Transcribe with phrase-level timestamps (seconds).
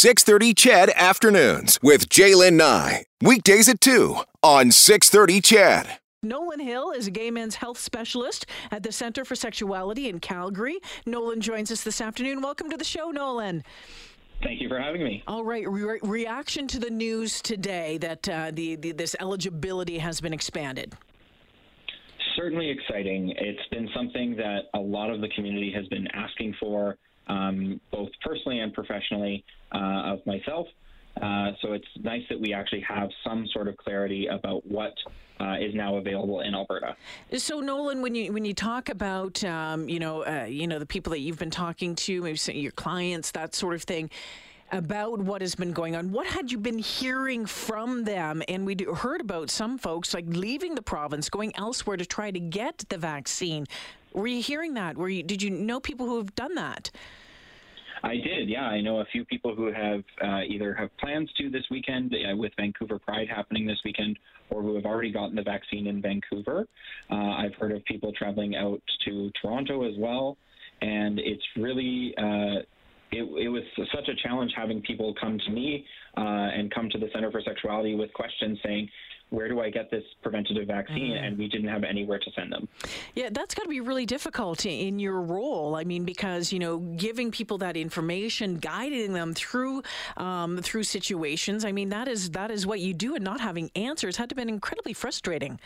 [0.00, 3.04] 630 CHED Afternoons with Jaylen Nye.
[3.20, 5.98] Weekdays at 2 on 630 CHED.
[6.22, 10.78] Nolan Hill is a gay men's health specialist at the Center for Sexuality in Calgary.
[11.04, 12.40] Nolan joins us this afternoon.
[12.40, 13.62] Welcome to the show, Nolan.
[14.42, 15.22] Thank you for having me.
[15.26, 20.18] All right, Re- reaction to the news today that uh, the, the this eligibility has
[20.18, 20.94] been expanded.
[22.36, 23.34] Certainly exciting.
[23.36, 26.96] It's been something that a lot of the community has been asking for
[27.30, 30.66] um, both personally and professionally uh, of myself.
[31.20, 34.94] Uh, so it's nice that we actually have some sort of clarity about what
[35.40, 36.96] uh, is now available in Alberta.
[37.36, 40.86] So Nolan, when you when you talk about um, you know uh, you know the
[40.86, 44.10] people that you've been talking to, maybe your clients, that sort of thing.
[44.72, 48.40] About what has been going on, what had you been hearing from them?
[48.46, 52.38] And we heard about some folks like leaving the province, going elsewhere to try to
[52.38, 53.66] get the vaccine.
[54.12, 54.96] Were you hearing that?
[54.96, 55.24] Were you?
[55.24, 56.92] Did you know people who have done that?
[58.02, 58.64] I did, yeah.
[58.64, 62.36] I know a few people who have uh, either have plans to this weekend uh,
[62.36, 64.18] with Vancouver Pride happening this weekend,
[64.50, 66.66] or who have already gotten the vaccine in Vancouver.
[67.10, 70.36] Uh, I've heard of people traveling out to Toronto as well,
[70.80, 72.14] and it's really.
[72.16, 72.62] Uh,
[73.12, 75.84] it, it, was such a challenge having people come to me
[76.16, 78.88] uh, and come to the Center for Sexuality with questions saying,
[79.30, 81.12] where do I get this preventative vaccine?
[81.12, 81.24] Mm-hmm.
[81.24, 82.68] And we didn't have anywhere to send them.
[83.14, 85.76] Yeah, that's got to be really difficult in your role.
[85.76, 89.82] I mean, because you know, giving people that information, guiding them through
[90.16, 91.64] um, through situations.
[91.64, 94.34] I mean, that is that is what you do, and not having answers had to
[94.34, 95.60] been incredibly frustrating.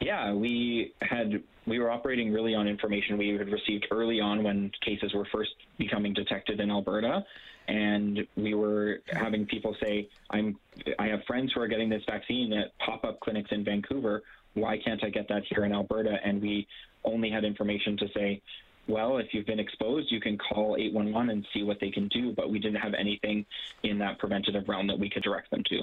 [0.00, 4.70] Yeah, we had we were operating really on information we had received early on when
[4.84, 7.24] cases were first becoming detected in Alberta,
[7.68, 10.58] and we were having people say, "I'm
[10.98, 14.22] I have friends who are getting this vaccine at pop-up clinics in Vancouver.
[14.54, 16.66] Why can't I get that here in Alberta?" And we
[17.04, 18.40] only had information to say,
[18.86, 22.32] well, if you've been exposed, you can call 811 and see what they can do.
[22.32, 23.46] But we didn't have anything
[23.82, 25.82] in that preventative realm that we could direct them to.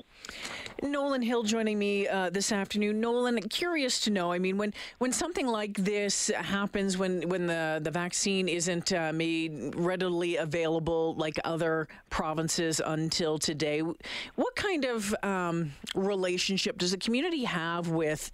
[0.83, 3.01] Nolan Hill joining me uh, this afternoon.
[3.01, 4.31] Nolan, curious to know.
[4.31, 9.11] I mean, when when something like this happens, when when the the vaccine isn't uh,
[9.13, 16.97] made readily available like other provinces until today, what kind of um, relationship does the
[16.97, 18.31] community have with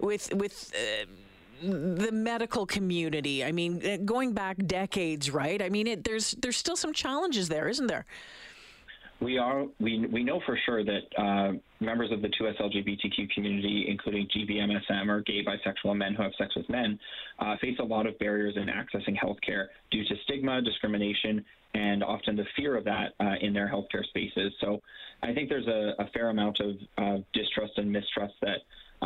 [0.00, 1.06] with with uh,
[1.62, 3.44] the medical community.
[3.44, 5.60] I mean, uh, going back decades, right?
[5.60, 8.06] I mean, it, there's there's still some challenges there, isn't there?
[9.20, 13.86] We are we we know for sure that uh, members of the 2S LGBTQ community,
[13.88, 16.98] including GBMSM or gay, bisexual, men who have sex with men,
[17.40, 21.44] uh, face a lot of barriers in accessing healthcare due to stigma, discrimination,
[21.74, 24.52] and often the fear of that uh, in their healthcare spaces.
[24.60, 24.80] So,
[25.20, 28.58] I think there's a, a fair amount of distrust and mistrust that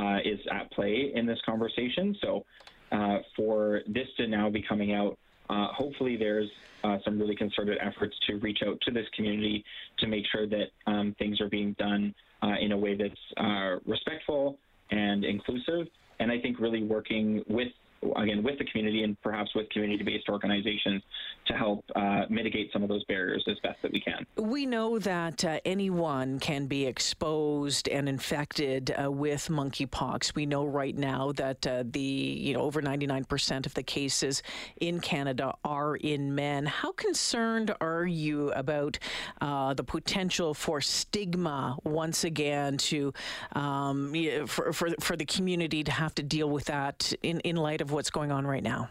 [0.02, 2.16] uh, is at play in this conversation.
[2.20, 2.44] So,
[2.90, 5.16] uh, for this to now be coming out,
[5.48, 6.50] uh, hopefully there's
[6.84, 9.64] uh, some really concerted efforts to reach out to this community
[9.98, 14.58] to make sure that um, things are being done uh, in a way that's respectful
[14.90, 15.86] and inclusive.
[16.18, 17.68] And I think really working with
[18.16, 21.02] again with the community and perhaps with community-based organizations
[21.46, 24.26] to help uh, mitigate some of those barriers as best that we can.
[24.36, 30.34] We know that uh, anyone can be exposed and infected uh, with monkeypox.
[30.34, 34.42] We know right now that uh, the you know over 99% of the cases
[34.80, 36.66] in Canada are in men.
[36.66, 38.98] How concerned are you about
[39.40, 43.12] uh, the potential for stigma once again to
[43.52, 44.14] um,
[44.46, 47.90] for, for for the community to have to deal with that in in light of
[47.90, 48.88] what's going on right now?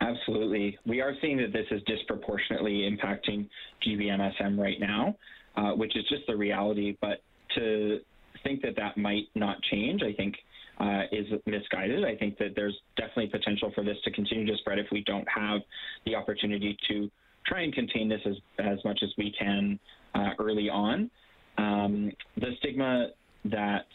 [0.00, 0.78] Absolutely.
[0.86, 3.48] We are seeing that this is disproportionately impacting
[3.86, 5.16] GBMSM right now,
[5.56, 6.96] uh, which is just the reality.
[7.00, 7.22] But
[7.54, 8.00] to
[8.44, 10.34] think that that might not change, I think,
[10.78, 12.04] uh, is misguided.
[12.04, 15.26] I think that there's definitely potential for this to continue to spread if we don't
[15.34, 15.62] have
[16.04, 17.10] the opportunity to
[17.46, 19.78] try and contain this as, as much as we can
[20.14, 21.10] uh, early on.
[21.58, 23.08] Um, the stigma
[23.46, 23.86] that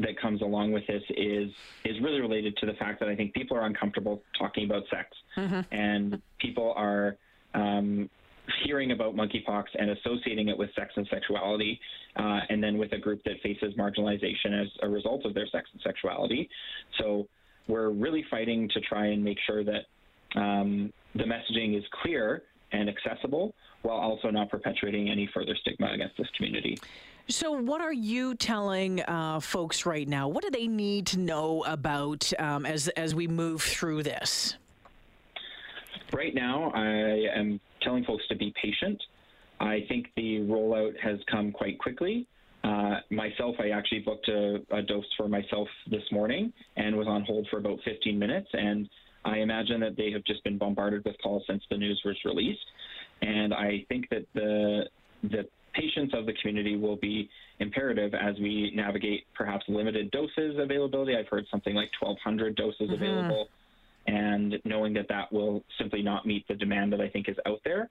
[0.00, 1.50] that comes along with this is
[1.84, 5.08] is really related to the fact that I think people are uncomfortable talking about sex,
[5.36, 5.60] mm-hmm.
[5.72, 7.16] and people are
[7.54, 8.08] um,
[8.64, 11.80] hearing about monkeypox and associating it with sex and sexuality,
[12.16, 15.68] uh, and then with a group that faces marginalization as a result of their sex
[15.72, 16.48] and sexuality.
[16.98, 17.28] So
[17.66, 19.84] we're really fighting to try and make sure that
[20.34, 26.16] um, the messaging is clear and accessible while also not perpetuating any further stigma against
[26.16, 26.78] this community.
[27.30, 30.28] So, what are you telling uh, folks right now?
[30.28, 34.56] What do they need to know about um, as as we move through this?
[36.10, 39.02] Right now, I am telling folks to be patient.
[39.60, 42.26] I think the rollout has come quite quickly.
[42.64, 47.24] Uh, myself, I actually booked a, a, dose for myself this morning and was on
[47.24, 48.48] hold for about 15 minutes.
[48.52, 48.88] And
[49.24, 52.64] I imagine that they have just been bombarded with calls since the news was released.
[53.22, 54.84] And I think that the
[56.40, 57.28] community will be
[57.60, 61.16] imperative as we navigate perhaps limited doses availability.
[61.16, 62.94] I've heard something like 1,200 doses mm-hmm.
[62.94, 63.48] available,
[64.06, 67.60] and knowing that that will simply not meet the demand that I think is out
[67.64, 67.90] there.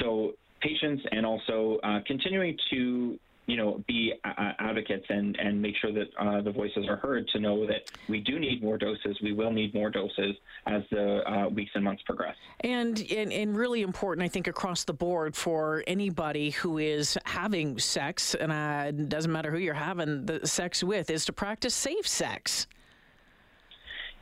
[0.00, 5.74] So patience and also uh, continuing to you know, be uh, advocates and, and make
[5.76, 9.18] sure that uh, the voices are heard to know that we do need more doses.
[9.22, 10.34] We will need more doses
[10.66, 12.36] as the uh, weeks and months progress.
[12.60, 17.78] And, and, and really important, I think, across the board for anybody who is having
[17.78, 21.74] sex, and uh, it doesn't matter who you're having the sex with, is to practice
[21.74, 22.66] safe sex.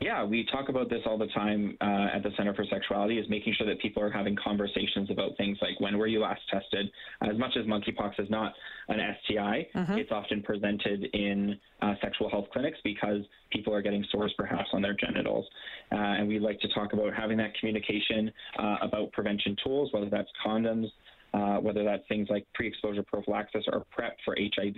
[0.03, 3.29] Yeah, we talk about this all the time uh, at the Center for Sexuality is
[3.29, 6.91] making sure that people are having conversations about things like when were you last tested?
[7.21, 8.51] As much as monkeypox is not
[8.89, 9.93] an STI, mm-hmm.
[9.93, 14.81] it's often presented in uh, sexual health clinics because people are getting sores perhaps on
[14.81, 15.45] their genitals.
[15.89, 18.29] Uh, and we like to talk about having that communication
[18.59, 20.87] uh, about prevention tools, whether that's condoms,
[21.33, 24.75] uh, whether that's things like pre exposure prophylaxis or PrEP for HIV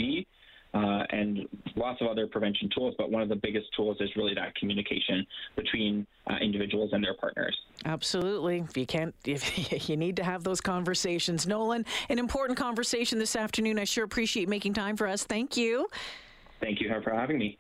[0.76, 2.94] uh, and lots of other prevention tools.
[2.98, 5.26] But one of the biggest tools is really that communication
[5.56, 7.58] between uh, individuals and their partners.
[7.86, 8.60] Absolutely.
[8.60, 13.36] If you can't, if you need to have those conversations, Nolan, an important conversation this
[13.36, 13.80] afternoon.
[13.80, 15.24] I sure appreciate making time for us.
[15.24, 15.88] Thank you.
[16.60, 17.58] Thank you for having me.